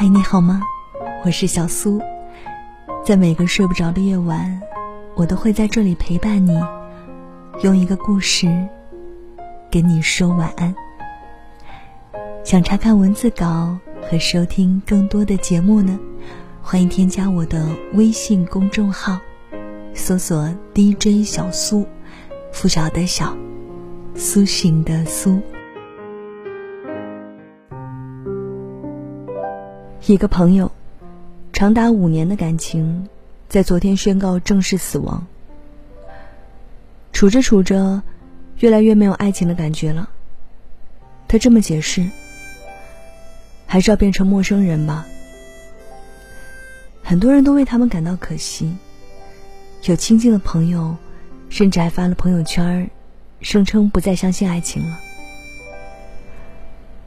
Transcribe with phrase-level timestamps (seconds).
[0.00, 0.62] 嗨，你好吗？
[1.24, 2.00] 我是小苏，
[3.04, 4.62] 在每个睡不着的夜晚，
[5.16, 6.56] 我都会在这里陪伴你，
[7.64, 8.46] 用一个故事
[9.68, 10.72] 给你说晚安。
[12.44, 13.76] 想查看文字稿
[14.08, 15.98] 和收听更多的节目呢，
[16.62, 19.18] 欢迎添加我的微信公众号，
[19.94, 21.84] 搜索 DJ 小苏，
[22.52, 23.36] 拂晓的晓，
[24.14, 25.42] 苏醒的苏。
[30.14, 30.72] 一个朋友，
[31.52, 33.06] 长达五年的感情，
[33.46, 35.26] 在昨天宣告正式死亡。
[37.12, 38.02] 处着处着，
[38.60, 40.08] 越来越没有爱情的感觉了。
[41.28, 42.08] 他这么解释
[43.68, 45.06] ：“还是要变成陌生人吧。”
[47.04, 48.74] 很多人都为他们感到可惜，
[49.84, 50.96] 有亲近的朋友，
[51.50, 52.90] 甚至还发了朋友圈，
[53.42, 54.98] 声称不再相信爱情了。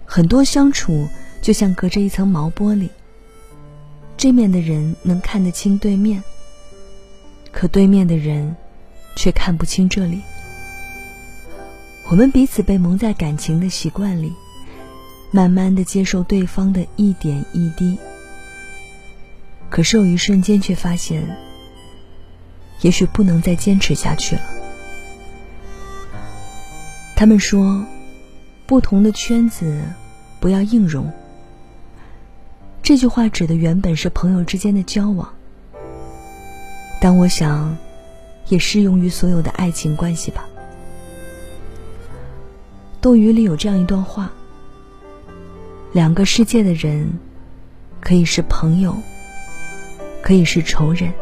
[0.06, 1.08] 很多相处。
[1.42, 2.88] 就像隔着一层毛玻璃，
[4.22, 6.24] 这面的人能看得清对面，
[7.52, 8.56] 可对面的人
[9.16, 10.22] 却看不清这里。
[12.08, 14.32] 我们彼此被蒙在感情的习惯里，
[15.32, 17.98] 慢慢的接受对方的一点一滴。
[19.72, 21.28] 可是有一瞬间却发现，
[22.82, 24.42] 也许不能再坚持下去了。
[27.16, 27.84] 他们说，
[28.68, 29.82] 不同的圈子，
[30.40, 31.12] 不要硬融。
[32.84, 35.32] 这句话指的原本是朋友之间的交往，
[37.00, 37.78] 但我想，
[38.48, 40.44] 也适用于所有的爱情关系吧。
[43.00, 44.32] 斗鱼里有这样一段话：
[45.94, 47.08] 两个世界的人，
[48.00, 48.96] 可以是朋友，
[50.24, 51.14] 可以是仇人，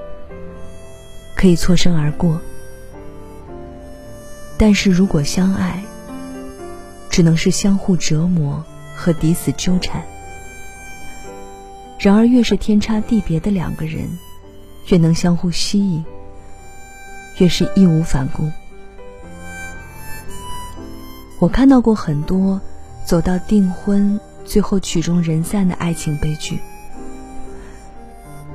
[1.35, 2.39] 可以错身而过，
[4.57, 5.83] 但是如果相爱，
[7.09, 8.63] 只能是相互折磨
[8.95, 10.02] 和彼此纠缠。
[12.00, 14.08] 然而，越是天差地别的两个人，
[14.88, 16.05] 越能相互吸引，
[17.39, 18.49] 越是义无反顾。
[21.42, 22.61] 我看到过很多
[23.05, 26.60] 走到订婚，最后曲终人散的爱情悲剧，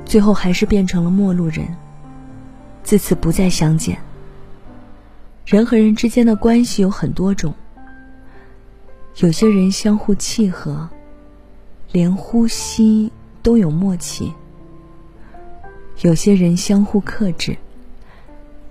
[0.05, 1.67] 最后还是变成了陌路人，
[2.83, 3.99] 自此不再相见。
[5.45, 7.53] 人和人之间的关系有很多种，
[9.17, 10.89] 有些人相互契合，
[11.91, 13.11] 连呼吸。
[13.45, 14.33] 都有默契，
[16.01, 17.55] 有些人相互克制，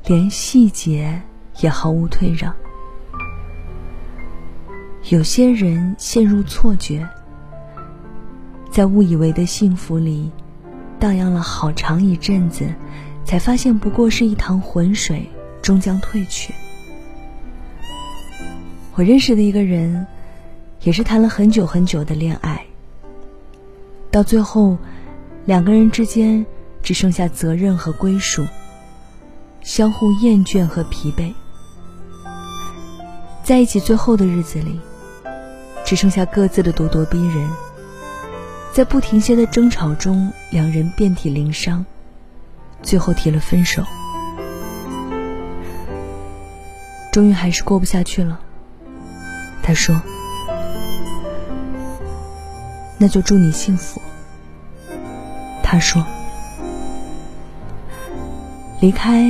[0.05, 1.23] 连细节
[1.61, 2.53] 也毫无退让；
[5.11, 7.09] 有些人陷入错觉，
[8.69, 10.29] 在误以为的幸福里
[10.99, 12.67] 荡漾了好长一阵子，
[13.25, 15.31] 才发现不过是一塘浑水，
[15.63, 16.53] 终将退去。
[18.97, 20.05] 我认识的一个人，
[20.83, 22.67] 也是谈了很久很久的恋爱。
[24.15, 24.79] 到最后，
[25.45, 26.47] 两个人之间
[26.85, 28.47] 只剩下责任和归属，
[29.61, 31.35] 相互厌倦和疲惫。
[33.43, 34.79] 在一起最后的日子里，
[35.85, 37.51] 只剩下各自的咄咄逼人。
[38.73, 41.85] 在不停歇的争吵中，两人遍体鳞伤，
[42.83, 43.83] 最后提了分手。
[47.11, 48.39] 终于还是过不下去了，
[49.61, 50.01] 他说。
[53.05, 54.01] 那就祝你幸福。
[55.63, 56.03] 他说
[58.81, 59.29] ：“离开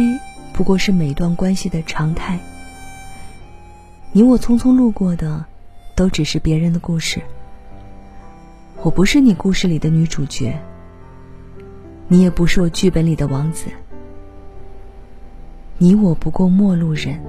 [0.53, 2.39] 不过是每段关系的常态。
[4.13, 5.45] 你我匆匆路过的，
[5.97, 7.21] 都只是别人的故事。
[8.81, 10.57] 我不是你故事里的女主角，
[12.07, 13.67] 你也不是我剧本里的王子。
[15.79, 17.21] 你我不过陌路人。”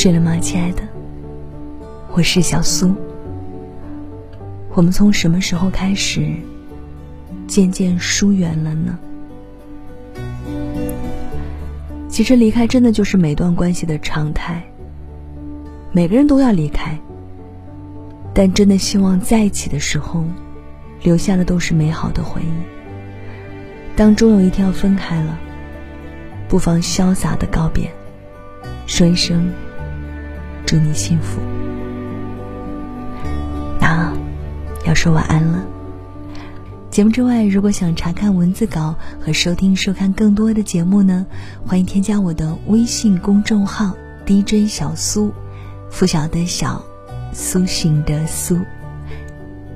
[0.00, 0.82] 睡了吗，亲爱的？
[2.12, 2.94] 我是小苏。
[4.74, 6.32] 我们从什么时候开始
[7.48, 8.96] 渐渐疏远了呢？
[12.08, 14.62] 其实离开真的就是每段关系的常态。
[15.90, 16.96] 每个人都要离开，
[18.32, 20.22] 但真的希望在一起的时候，
[21.02, 23.96] 留下的都是美好的回忆。
[23.96, 25.36] 当终有一天要分开了，
[26.48, 27.90] 不妨潇洒的告别，
[28.86, 29.50] 说一声。
[30.68, 31.40] 祝你幸福。
[33.80, 34.12] 那
[34.84, 35.64] 要说晚安了。
[36.90, 41.24] 节目之外，如果想查看文字稿和收听、收看更多的节目呢，
[41.66, 45.32] 欢迎添加我的微信公众号 DJ 小苏，
[45.90, 46.84] 拂晓的晓，
[47.32, 48.58] 苏醒的苏。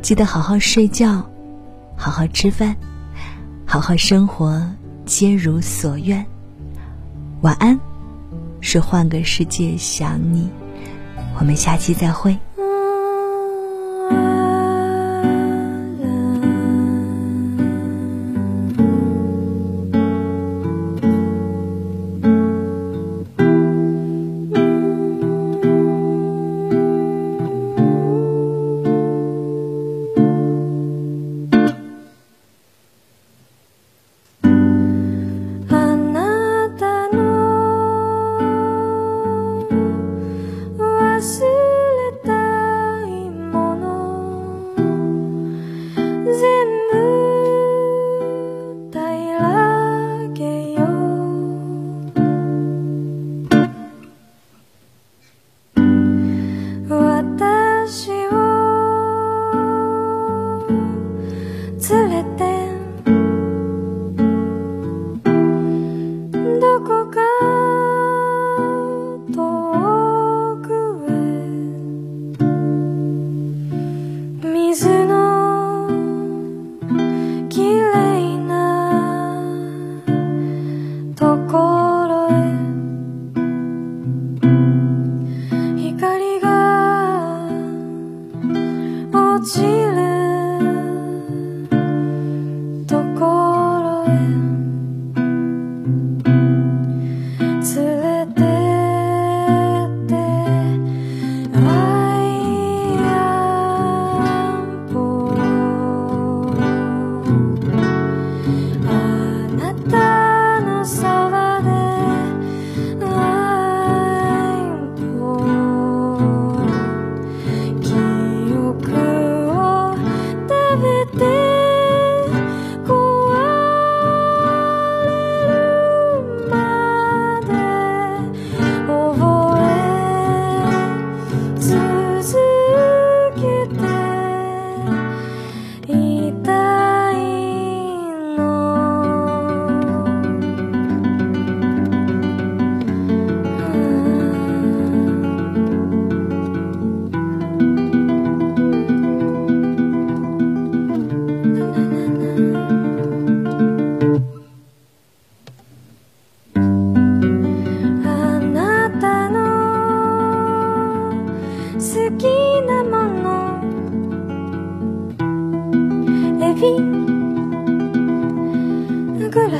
[0.02, 1.24] 记得好好睡觉，
[1.96, 2.76] 好好吃饭，
[3.64, 4.62] 好好生活，
[5.06, 6.22] 皆如所愿。
[7.40, 7.80] 晚安，
[8.60, 10.50] 是换个世界想你。
[11.38, 12.36] 我们下期再会。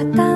[0.02, 0.31] 따